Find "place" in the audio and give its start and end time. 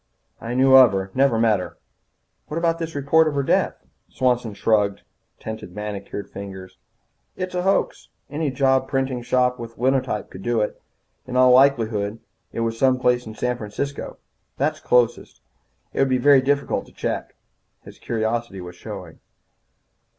12.99-13.27